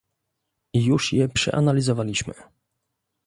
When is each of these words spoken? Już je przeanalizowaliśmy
Już 0.75 1.13
je 1.13 1.27
przeanalizowaliśmy 1.29 2.33